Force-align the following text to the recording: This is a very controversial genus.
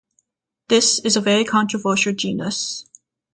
This 0.67 0.97
is 0.97 1.15
a 1.15 1.21
very 1.21 1.45
controversial 1.45 2.11
genus. 2.11 2.87